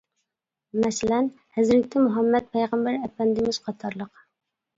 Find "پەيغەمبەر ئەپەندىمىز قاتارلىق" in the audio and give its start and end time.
2.57-4.27